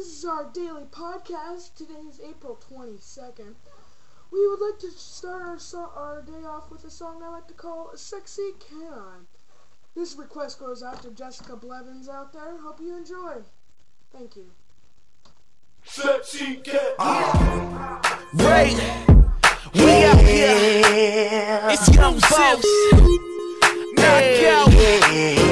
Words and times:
This 0.00 0.16
is 0.16 0.24
our 0.24 0.44
daily 0.54 0.84
podcast. 0.84 1.74
Today 1.74 2.00
is 2.08 2.22
April 2.26 2.58
22nd. 2.72 3.54
We 4.30 4.48
would 4.48 4.58
like 4.58 4.78
to 4.78 4.90
start 4.92 5.42
our, 5.42 5.58
so- 5.58 5.92
our 5.94 6.22
day 6.22 6.42
off 6.48 6.70
with 6.70 6.84
a 6.86 6.90
song 6.90 7.22
I 7.22 7.28
like 7.28 7.46
to 7.48 7.52
call 7.52 7.90
Sexy 7.96 8.52
Can 8.66 8.94
I. 8.94 9.16
This 9.94 10.16
request 10.16 10.58
goes 10.58 10.82
out 10.82 11.02
to 11.02 11.10
Jessica 11.10 11.54
Blevins 11.54 12.08
out 12.08 12.32
there. 12.32 12.56
Hope 12.62 12.80
you 12.80 12.96
enjoy. 12.96 13.42
Thank 14.10 14.36
you. 14.36 14.46
Sexy 15.84 16.54
cat. 16.56 16.94
Ah. 16.98 18.00
Ah. 18.02 18.24
Right. 18.36 18.80
We 19.74 20.04
out 20.06 20.16
here. 20.16 21.60
It's 21.72 21.94
young 21.94 22.18
boss. 22.20 22.64
Knockout. 23.98 24.70
All 24.74 25.49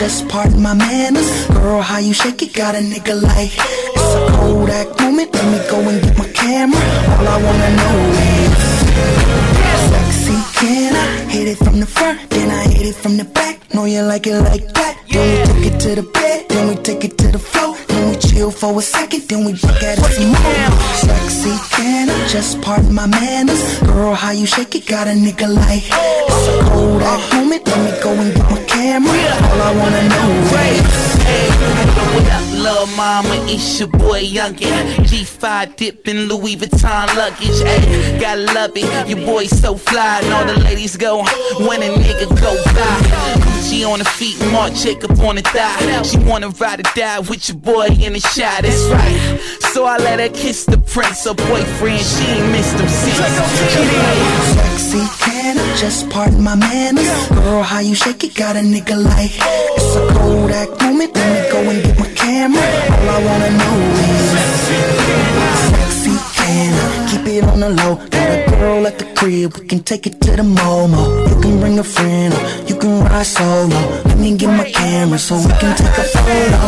just 0.00 0.26
pardon 0.30 0.62
my 0.62 0.72
manners? 0.72 1.46
Girl, 1.48 1.82
how 1.82 1.98
you 1.98 2.14
shake 2.14 2.40
it? 2.40 2.54
Got 2.54 2.74
a 2.74 2.78
nigga 2.78 3.20
like 3.20 3.52
It's 3.96 4.12
a 4.16 4.20
Kodak 4.32 4.98
moment, 4.98 5.30
let 5.34 5.46
me 5.52 5.58
go 5.68 5.78
and 5.90 6.02
get 6.02 6.16
my 6.16 6.28
camera. 6.32 6.80
All 7.12 7.28
I 7.28 7.36
wanna 7.44 7.70
know 7.80 7.96
is 8.32 8.60
Sexy 9.90 10.36
can 10.58 10.96
I 10.96 11.30
hit 11.30 11.48
it 11.48 11.58
from 11.58 11.80
the 11.80 11.86
front, 11.86 12.30
then 12.30 12.50
I 12.50 12.62
hit 12.72 12.86
it 12.86 12.96
from 12.96 13.18
the 13.18 13.24
back? 13.24 13.74
Know 13.74 13.84
you 13.84 14.00
like 14.00 14.26
it 14.26 14.40
like 14.40 14.72
that. 14.72 14.96
Then 15.10 15.26
we 15.28 15.44
take 15.44 15.74
it 15.74 15.80
to 15.80 15.94
the 16.00 16.02
bed, 16.02 16.48
then 16.48 16.68
we 16.68 16.74
take 16.76 17.04
it 17.04 17.18
to 17.18 17.32
the 17.32 17.38
floor. 17.38 17.76
Then 17.88 18.08
we 18.08 18.16
chill 18.16 18.50
for 18.50 18.78
a 18.78 18.82
second, 18.82 19.28
then 19.28 19.44
we 19.44 19.52
look 19.52 19.82
at 19.82 19.98
it 19.98 20.12
some 20.16 20.32
more. 20.32 20.70
Sexy 21.04 21.54
can 21.76 22.08
I? 22.08 22.26
Just 22.26 22.62
pardon 22.62 22.94
my 22.94 23.06
manners? 23.06 23.62
Girl, 23.80 24.14
how 24.14 24.30
you 24.30 24.46
shake 24.46 24.74
it? 24.76 24.86
Got 24.86 25.08
a 25.08 25.10
nigga 25.10 25.54
like 25.54 25.84
It's 25.84 26.46
a 26.48 26.70
Kodak 26.70 27.20
moment, 27.34 27.66
let 27.66 27.80
me 27.84 28.02
go 28.02 28.10
and 28.12 28.34
get 28.34 28.50
my 28.50 28.69
camera 28.80 29.32
All 29.50 29.60
I 29.60 29.72
wanna 29.80 30.02
know 30.12 30.30
is 31.36 31.52
What 31.60 31.78
up, 31.82 31.89
little 32.60 32.86
mama? 32.96 33.28
It's 33.48 33.80
your 33.80 33.88
boy 33.88 34.22
Youngin. 34.22 35.06
G5 35.08 35.76
dipping 35.76 36.28
Louis 36.28 36.56
Vuitton 36.56 37.06
luggage. 37.16 37.60
Ay, 37.64 38.18
gotta 38.20 38.52
love 38.52 38.72
it. 38.76 39.08
Your 39.08 39.24
boy 39.26 39.46
so 39.46 39.74
fly, 39.74 40.20
and 40.22 40.32
all 40.32 40.46
the 40.46 40.60
ladies 40.60 40.96
go 40.96 41.24
when 41.66 41.82
a 41.82 41.88
nigga 41.88 42.28
go 42.40 42.52
by. 42.74 43.40
Gucci 43.70 43.86
on 43.86 43.98
the 43.98 44.04
feet, 44.04 44.38
Marc 44.52 44.74
Jacob 44.74 45.18
on 45.20 45.36
the 45.36 45.42
thigh. 45.42 46.02
She 46.02 46.18
wanna 46.18 46.48
ride 46.48 46.80
or 46.80 46.90
die 46.94 47.20
with 47.20 47.48
your 47.48 47.58
boy 47.58 47.86
in 47.86 48.12
the 48.12 48.20
shot. 48.20 48.62
That's 48.62 48.84
right. 48.88 49.40
So 49.72 49.84
I 49.84 49.98
let 49.98 50.18
her 50.20 50.28
kiss 50.28 50.64
the 50.64 50.78
prince, 50.78 51.24
her 51.24 51.34
boyfriend. 51.34 52.00
She 52.00 52.24
ain't 52.24 52.52
missed 52.52 52.76
him 52.78 52.88
since. 52.88 53.16
Sexy 54.54 55.04
can 55.24 55.58
I 55.58 55.76
just 55.76 56.08
pardon 56.10 56.42
my 56.42 56.56
manners? 56.56 57.28
Girl, 57.28 57.62
how 57.62 57.80
you 57.80 57.94
shake 57.94 58.24
it 58.24 58.34
got 58.34 58.56
a 58.56 58.60
nigga 58.60 59.02
like 59.02 59.30
It's 59.32 59.96
a 59.96 60.18
Kodak 60.18 60.89
me? 61.00 61.50
Go 61.50 61.58
and 61.70 61.82
get 61.82 61.98
my 61.98 62.08
camera. 62.14 62.62
All 62.94 63.08
I 63.08 63.18
wanna 63.26 63.50
know 63.60 63.76
is 64.06 64.24
Sexy 65.70 66.14
can 66.36 66.72
I 66.84 67.08
keep 67.08 67.26
it 67.26 67.44
on 67.44 67.60
the 67.60 67.70
low? 67.70 67.94
Got 68.10 68.28
a 68.36 68.50
girl 68.50 68.86
at 68.86 68.98
the 68.98 69.06
crib, 69.16 69.56
we 69.56 69.66
can 69.66 69.82
take 69.82 70.06
it 70.06 70.20
to 70.22 70.30
the 70.32 70.42
Momo 70.42 71.28
You 71.28 71.40
can 71.40 71.60
bring 71.60 71.78
a 71.78 71.84
friend, 71.84 72.34
or 72.34 72.42
you 72.68 72.76
can 72.78 73.04
ride 73.04 73.26
solo. 73.26 73.80
Let 74.04 74.18
me 74.18 74.36
get 74.36 74.48
my 74.48 74.70
camera 74.70 75.18
so 75.18 75.36
we 75.36 75.52
can 75.60 75.76
take 75.76 75.98
a 76.04 76.06
photo. 76.14 76.64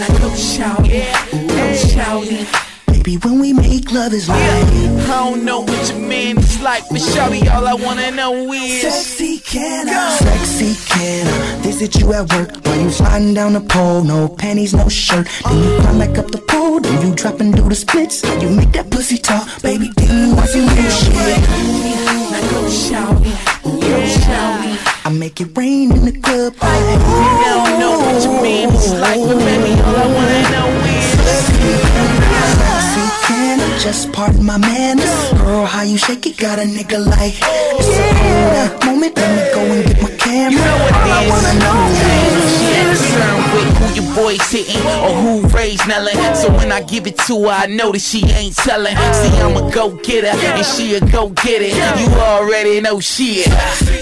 Now 0.00 0.18
go 0.18 0.34
shouting, 0.34 1.48
go 1.48 1.74
shouting. 1.74 2.46
Baby, 2.86 3.16
when 3.18 3.38
we 3.40 3.52
make 3.52 3.90
love 3.92 4.12
is 4.12 4.28
right 4.28 4.38
I 4.38 5.06
don't 5.06 5.44
know 5.44 5.60
what 5.60 5.88
your 5.88 5.98
man 5.98 6.38
is 6.38 6.60
like, 6.60 6.84
but 6.90 7.00
shawty, 7.00 7.50
all 7.52 7.66
I 7.66 7.74
wanna 7.74 8.10
know 8.10 8.52
is 8.52 8.82
Sexy 8.82 9.38
can 9.38 9.88
I? 9.88 10.16
Sexy 10.18 10.74
can 10.88 11.26
I 11.26 11.39
visit 11.80 12.00
you 12.00 12.12
at 12.12 12.30
work 12.34 12.50
while 12.66 12.78
you 12.78 12.90
sliding 12.90 13.32
down 13.32 13.54
the 13.54 13.60
pole? 13.60 14.04
No 14.04 14.28
panties, 14.28 14.74
no 14.74 14.88
shirt. 14.88 15.26
Then 15.44 15.58
you 15.64 15.80
climb 15.80 15.98
back 15.98 16.18
up 16.18 16.30
the 16.30 16.38
pole, 16.38 16.78
then 16.78 17.06
you 17.06 17.14
drop 17.14 17.40
and 17.40 17.54
do 17.54 17.66
the 17.66 17.74
splits. 17.74 18.20
How 18.22 18.38
you 18.38 18.50
make 18.50 18.72
that 18.72 18.90
pussy 18.90 19.16
talk, 19.16 19.48
baby? 19.62 19.88
Then 19.96 20.28
you 20.28 20.36
want 20.36 20.48
some 20.50 20.68
real 20.68 20.90
shit. 21.00 21.14
Go 22.50 22.68
shouting, 22.68 23.36
go 23.64 24.06
shouting. 24.06 24.76
I 25.06 25.10
make 25.10 25.40
it 25.40 25.56
rain 25.56 25.92
in 25.92 26.04
the 26.04 26.12
club. 26.20 26.54
I 26.60 26.66
don't 27.44 27.80
know 27.80 27.96
what 28.04 28.22
you 28.24 28.42
mean. 28.42 28.68
is 28.68 28.92
like, 29.00 29.20
but 29.20 29.38
baby, 29.38 29.72
all 29.80 29.96
I 29.96 30.06
wanna 30.16 30.42
know 30.52 30.68
is 30.84 31.06
Sexy 31.24 32.00
can 33.26 33.60
I 33.60 33.78
just 33.78 34.12
pardon 34.12 34.44
my 34.44 34.58
manners? 34.58 35.32
Girl, 35.40 35.64
how 35.64 35.82
you 35.82 35.96
shake 35.96 36.26
it 36.26 36.36
got 36.36 36.58
a 36.58 36.62
nigga 36.62 36.98
like 37.06 37.36
It's 37.40 38.82
a 38.82 38.86
moment, 38.86 39.16
let 39.16 39.30
me 39.36 39.42
go 39.54 39.60
and 39.72 39.86
get 39.86 40.02
my 40.02 40.10
camera. 40.16 40.79
You 41.20 41.26
know 41.26 41.32
what 41.34 41.44
All 41.44 41.46
I 41.46 41.52
wanna 41.52 41.58
know 41.60 41.80
is 41.92 42.58
She 42.58 42.66
ain't 42.66 42.88
concerned 42.88 43.44
with 43.52 43.76
who 43.76 43.86
your 44.00 44.14
boy's 44.14 44.50
hitting 44.50 44.86
or 44.86 45.12
who 45.20 45.46
raised 45.48 45.82
Nellin. 45.82 46.34
So 46.34 46.50
when 46.56 46.72
I 46.72 46.82
give 46.82 47.06
it 47.06 47.18
to 47.26 47.44
her, 47.44 47.50
I 47.50 47.66
know 47.66 47.92
that 47.92 48.00
she 48.00 48.24
ain't 48.24 48.56
telling. 48.56 48.96
See, 48.96 49.36
I'm 49.40 49.56
a 49.56 49.70
go 49.70 49.90
getter 49.96 50.28
and 50.28 50.64
she 50.64 50.94
a 50.94 51.00
go 51.00 51.28
get 51.30 51.62
it. 51.62 51.74
You 52.00 52.08
already 52.20 52.80
know 52.80 53.00
she 53.00 53.44
This 53.44 53.99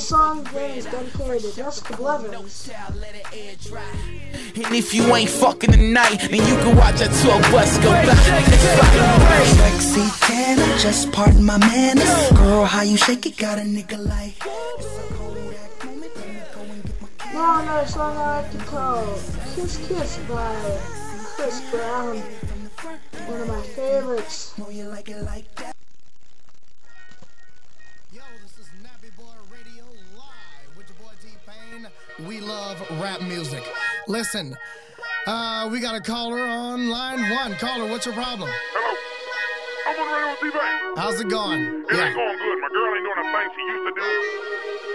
song 0.00 0.44
today 0.46 0.78
is 0.78 0.86
dedicated 0.86 1.42
to 1.42 1.56
Jessica 1.56 1.96
Blevins. 1.96 2.70
And 4.56 4.74
if 4.74 4.94
you 4.94 5.14
ain't 5.14 5.28
fucking 5.28 5.72
tonight, 5.72 6.20
then 6.30 6.40
you 6.48 6.56
can 6.62 6.76
watch 6.76 7.00
a 7.02 7.08
tour 7.20 7.38
bus 7.52 7.76
go 7.78 7.90
by. 7.90 8.14
Sexy 9.44 10.26
can 10.26 10.56
just 10.78 11.12
pardon 11.12 11.44
my 11.44 11.58
manners? 11.58 12.30
Girl, 12.32 12.64
how 12.64 12.82
you 12.82 12.96
shake 12.96 13.26
it 13.26 13.36
got 13.36 13.58
a 13.58 13.62
nigga 13.62 13.98
like 13.98 14.36
It's 14.78 14.86
a 14.86 15.14
Kodak 15.14 15.84
moment, 15.84 16.16
let 16.16 16.28
me 16.28 16.40
go 16.54 16.60
and 16.62 16.82
get 16.82 17.02
my 17.02 17.08
camera. 17.18 17.34
Now 17.34 17.60
another 17.62 17.86
song 17.86 18.16
I 18.16 18.40
like 18.40 18.52
to 18.52 18.58
call 18.58 19.04
Kiss 19.54 19.76
Kiss 19.86 20.18
by 20.28 20.78
Chris 21.36 21.70
Brown. 21.70 22.16
One 23.28 23.40
of 23.42 23.48
my 23.48 23.62
favorites. 23.62 24.54
We 32.26 32.40
love 32.40 32.80
rap 33.00 33.22
music. 33.22 33.62
Listen, 34.06 34.56
uh, 35.26 35.68
we 35.70 35.80
got 35.80 35.94
a 35.94 36.00
caller 36.00 36.46
on 36.46 36.88
line 36.88 37.30
one. 37.30 37.54
Caller, 37.54 37.88
what's 37.90 38.04
your 38.06 38.14
problem? 38.14 38.50
Hello. 38.52 38.96
I'm 39.86 40.00
on 40.00 40.06
the 40.06 40.14
radio 40.14 40.30
with 40.30 40.40
D-Bang. 40.52 40.96
How's 40.96 41.20
it 41.20 41.28
going? 41.28 41.60
It 41.60 41.66
ain't 41.66 41.88
going 41.88 42.38
good. 42.38 42.58
My 42.60 42.68
girl 42.68 42.94
ain't 42.94 43.04
doing 43.04 43.16
the 43.16 43.28
thing 43.32 43.48
she 43.56 43.62
used 43.62 43.86
to 43.88 43.94
do 44.00 44.08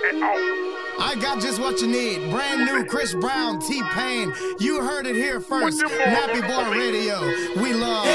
at 0.08 0.16
all. 0.24 0.76
I 0.98 1.16
got 1.20 1.42
just 1.42 1.60
what 1.60 1.82
you 1.82 1.88
need. 1.88 2.30
Brand 2.32 2.66
new 2.66 2.86
Chris 2.86 3.14
Brown, 3.16 3.60
T 3.60 3.82
Pain. 3.92 4.34
You 4.60 4.82
heard 4.82 5.08
it 5.08 5.16
here 5.16 5.40
first. 5.42 5.84
What 5.84 5.90
them 5.90 5.90
boys 5.90 6.18
Nappy 6.18 6.50
want 6.50 6.68
Boy? 6.68 6.78
Radio. 6.78 7.20
We 7.62 7.74
love 7.74 8.06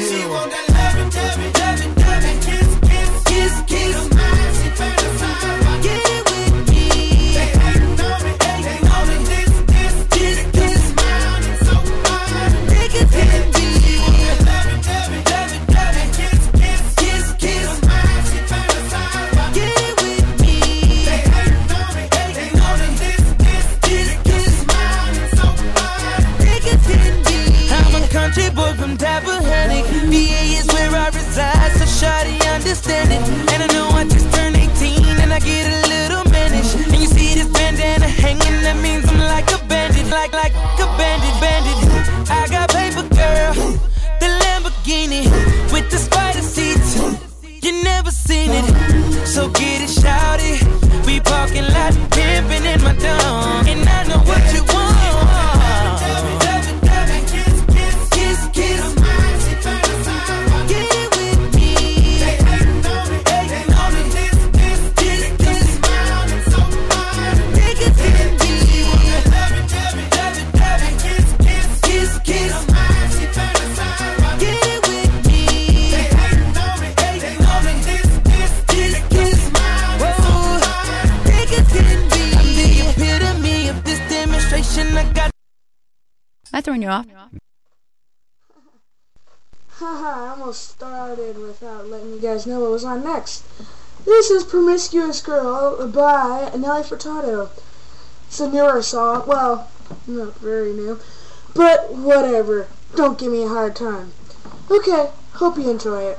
She 0.00 0.22
you. 0.22 0.28
Throwing 86.62 86.82
you 86.82 86.88
off? 86.88 87.06
Haha, 89.68 90.26
I 90.26 90.28
almost 90.30 90.68
started 90.68 91.36
without 91.38 91.88
letting 91.88 92.12
you 92.12 92.20
guys 92.20 92.46
know 92.46 92.60
what 92.60 92.70
was 92.70 92.84
on 92.84 93.02
next. 93.02 93.44
This 94.04 94.30
is 94.30 94.44
Promiscuous 94.44 95.20
Girl 95.20 95.86
by 95.88 96.50
Nelly 96.56 96.82
Furtado. 96.82 97.50
It's 98.26 98.40
a 98.40 98.50
newer 98.50 98.82
song. 98.82 99.24
Well, 99.26 99.70
not 100.06 100.36
very 100.36 100.72
new. 100.72 100.98
But 101.54 101.92
whatever. 101.92 102.68
Don't 102.94 103.18
give 103.18 103.32
me 103.32 103.42
a 103.42 103.48
hard 103.48 103.74
time. 103.76 104.12
Okay, 104.70 105.10
hope 105.34 105.56
you 105.56 105.68
enjoy 105.70 106.02
it. 106.02 106.18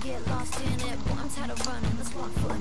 Get 0.00 0.26
lost 0.28 0.60
in 0.60 0.80
it. 0.80 1.04
Boy, 1.04 1.14
I'm 1.20 1.28
tired 1.28 1.50
of 1.50 1.66
running. 1.66 1.92
Let's 1.98 2.14
walk 2.14 2.30
for 2.30 2.59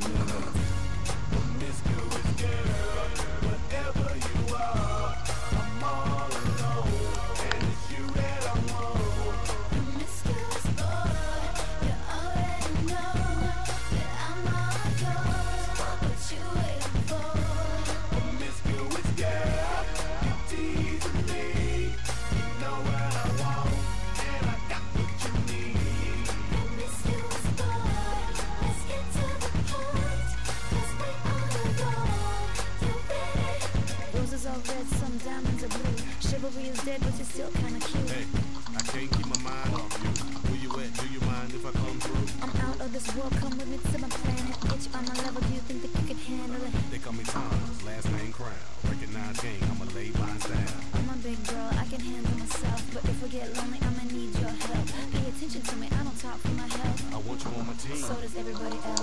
Red, 34.79 34.87
some 34.95 35.17
diamonds 35.17 35.63
are 35.63 35.67
blue. 35.75 35.95
Chivalry 36.23 36.71
is 36.71 36.79
dead, 36.87 36.99
but 37.03 37.11
you're 37.19 37.27
still 37.27 37.51
kinda 37.51 37.79
cute. 37.83 38.09
Hey, 38.15 38.23
I 38.71 38.81
can't 38.87 39.11
keep 39.11 39.27
my 39.27 39.39
mind 39.43 39.75
off 39.75 39.91
you. 39.99 40.07
Where 40.47 40.59
you 40.63 40.71
at? 40.79 40.91
Do 40.95 41.05
you 41.11 41.19
mind 41.27 41.51
if 41.51 41.65
I 41.67 41.71
come 41.75 41.99
through? 41.99 42.27
I'm 42.39 42.53
out 42.63 42.79
of 42.79 42.89
this 42.95 43.07
world, 43.15 43.33
come 43.43 43.59
with 43.59 43.67
me 43.67 43.75
to 43.75 43.97
my 43.99 44.07
planet. 44.07 44.55
Bitch, 44.71 44.87
on 44.95 45.03
my 45.03 45.15
level, 45.19 45.41
do 45.43 45.51
you 45.51 45.63
think 45.67 45.83
that 45.83 45.91
you 45.99 46.05
can 46.07 46.19
handle 46.31 46.63
it? 46.63 46.71
They 46.91 46.99
call 47.03 47.11
me 47.11 47.25
Thomas, 47.27 47.83
last 47.83 48.07
name 48.07 48.31
Crown. 48.31 48.55
Recognize 48.87 49.35
gang, 49.43 49.59
I'ma 49.67 49.85
lay 49.91 50.15
mine 50.15 50.39
down. 50.47 50.79
I'm 50.95 51.09
a 51.11 51.17
big 51.27 51.39
girl, 51.43 51.71
I 51.75 51.85
can 51.91 51.99
handle 51.99 52.35
myself. 52.39 52.79
But 52.95 53.03
if 53.03 53.19
I 53.19 53.27
get 53.27 53.51
lonely, 53.59 53.79
I'ma 53.83 54.03
need 54.15 54.31
your 54.39 54.55
help. 54.63 54.85
Pay 55.11 55.27
attention 55.27 55.61
to 55.61 55.75
me, 55.75 55.87
I 55.91 55.99
don't 56.07 56.19
talk 56.23 56.39
for 56.39 56.55
my 56.55 56.67
health. 56.79 57.03
I 57.11 57.19
want 57.27 57.43
you 57.43 57.51
on 57.51 57.67
my 57.67 57.75
team. 57.83 57.99
So 57.99 58.15
does 58.15 58.31
everybody 58.31 58.79
else. 58.79 58.98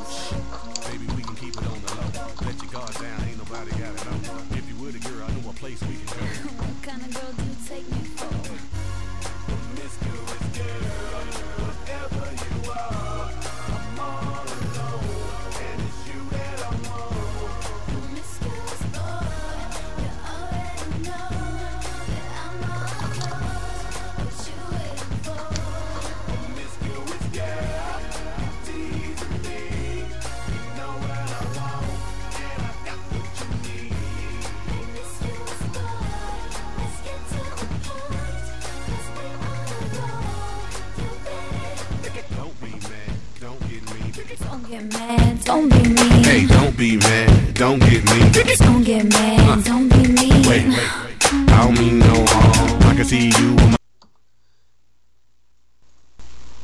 Mad, 44.92 45.44
don't 45.44 45.68
be 45.68 45.82
mean. 45.88 46.24
Hey, 46.24 46.46
don't 46.46 46.76
be 46.76 46.96
mad, 46.96 47.54
don't 47.54 47.78
get 47.78 48.04
me. 48.04 48.56
Don't 48.56 48.82
get 48.82 49.04
mad, 49.06 49.64
don't 49.64 49.88
be 49.88 50.08
mean. 50.08 50.42
Wait, 50.48 50.66
wait, 50.66 50.90
wait. 51.04 51.16
I 51.32 51.64
don't 51.64 51.78
mean 51.78 51.98
no 51.98 52.24
harm. 52.28 52.82
I 52.82 52.94
can 52.94 53.04
see 53.04 53.26
you 53.38 53.54
with 53.54 53.70
my 53.70 53.76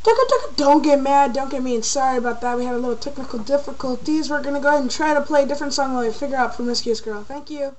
Tucka, 0.04 0.24
tucka, 0.30 0.56
Don't 0.56 0.82
get 0.82 1.00
mad, 1.00 1.32
don't 1.32 1.50
get 1.50 1.62
mean. 1.62 1.82
Sorry 1.82 2.18
about 2.18 2.40
that. 2.40 2.58
We 2.58 2.64
had 2.64 2.74
a 2.74 2.78
little 2.78 2.96
technical 2.96 3.38
difficulties. 3.38 4.30
We're 4.30 4.42
gonna 4.42 4.60
go 4.60 4.68
ahead 4.68 4.82
and 4.82 4.90
try 4.90 5.14
to 5.14 5.20
play 5.20 5.44
a 5.44 5.46
different 5.46 5.74
song 5.74 5.94
while 5.94 6.04
we 6.04 6.12
figure 6.12 6.36
out 6.36 6.54
Promiscuous 6.54 7.00
Girl. 7.00 7.22
Thank 7.22 7.50
you. 7.50 7.76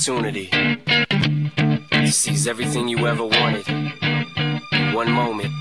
Opportunity. 0.00 0.48
Seize 2.06 2.46
everything 2.48 2.88
you 2.88 3.06
ever 3.06 3.22
wanted 3.24 3.68
in 3.68 4.94
one 4.94 5.10
moment, 5.10 5.52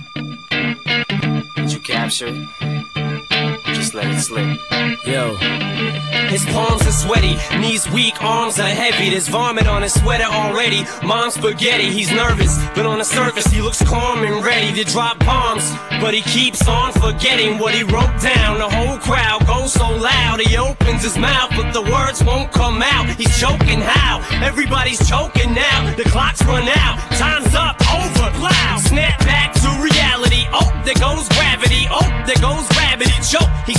would 1.57 1.71
you 1.71 1.79
capture 1.79 2.31
just 3.89 3.95
let 3.95 4.13
it 4.13 4.21
slip? 4.21 4.57
Yo. 5.05 5.35
His 6.29 6.45
palms 6.45 6.85
are 6.85 6.91
sweaty, 6.91 7.37
knees 7.57 7.89
weak, 7.89 8.21
arms 8.21 8.59
are 8.59 8.69
heavy. 8.69 9.09
There's 9.09 9.27
vomit 9.27 9.67
on 9.67 9.81
his 9.81 9.93
sweater 9.93 10.25
already. 10.25 10.83
Mom's 11.03 11.33
spaghetti, 11.35 11.89
he's 11.89 12.11
nervous, 12.11 12.55
but 12.75 12.85
on 12.85 12.99
the 12.99 13.05
surface 13.05 13.47
he 13.47 13.61
looks 13.61 13.81
calm 13.83 14.23
and 14.23 14.45
ready 14.45 14.71
to 14.73 14.83
drop 14.91 15.17
bombs. 15.19 15.71
But 16.01 16.13
he 16.13 16.21
keeps 16.21 16.67
on 16.67 16.93
forgetting 16.93 17.57
what 17.57 17.73
he 17.73 17.83
wrote 17.83 18.13
down. 18.21 18.59
The 18.59 18.69
whole 18.69 18.97
crowd 18.99 19.47
goes 19.47 19.73
so 19.73 19.89
loud, 19.89 20.39
he 20.41 20.55
opens 20.57 21.03
his 21.03 21.17
mouth, 21.17 21.49
but 21.55 21.71
the 21.71 21.81
words 21.81 22.23
won't 22.23 22.51
come 22.51 22.83
out. 22.83 23.09
He's 23.17 23.39
choking 23.39 23.81
how? 23.81 24.21
Everybody's 24.43 25.01
choking 25.07 25.53
now. 25.53 25.95
The 25.95 26.03
clock's 26.03 26.43
run 26.43 26.67
out, 26.67 26.99
time's 27.17 27.55
up, 27.55 27.75
over, 27.89 28.29
plow. 28.37 28.77
Snap 28.77 29.17
back 29.19 29.53
to 29.61 29.69
reality. 29.81 30.45
Oh, 30.53 30.69
there 30.85 30.99
goes 30.99 31.27
gravity. 31.29 31.87
Oh, 31.89 32.05
there 32.27 32.39
goes 32.41 32.67
gravity. 32.69 33.11
Choke. 33.25 33.49
He's 33.69 33.78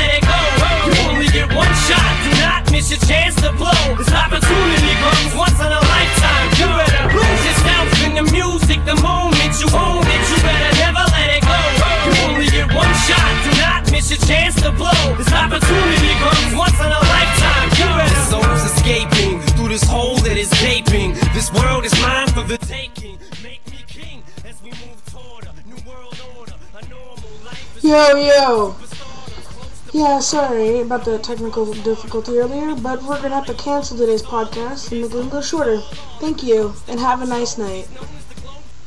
this 19.71 19.83
hole 19.83 20.17
that 20.17 20.35
is 20.35 20.49
gaping. 20.59 21.13
This 21.33 21.49
world 21.53 21.85
is 21.85 21.93
mine 22.01 22.27
for 22.27 22.43
the 22.43 22.57
taking. 22.57 23.17
Make 23.41 23.65
me 23.71 23.79
king 23.87 24.21
as 24.43 24.61
we 24.61 24.71
move 24.71 25.01
toward 25.09 25.47
a 25.47 25.53
new 25.65 25.81
world 25.89 26.13
order. 26.37 26.55
A 26.75 26.89
normal 26.89 27.31
life 27.45 27.77
is 27.77 27.83
yo, 27.85 28.15
yo. 28.17 28.75
Yeah, 29.93 30.19
sorry 30.19 30.81
about 30.81 31.05
the 31.05 31.19
technical 31.19 31.73
difficulty 31.73 32.37
earlier, 32.39 32.75
but 32.75 33.01
we're 33.03 33.21
gonna 33.21 33.35
have 33.35 33.45
to 33.45 33.53
cancel 33.53 33.95
today's 33.97 34.21
podcast 34.21 34.91
and 34.91 35.03
make 35.03 35.11
it 35.11 35.15
a 35.15 35.21
little 35.21 35.41
shorter. 35.41 35.79
Thank 36.19 36.43
you, 36.43 36.73
and 36.89 36.99
have 36.99 37.21
a 37.21 37.25
nice 37.25 37.57
night. 37.57 37.87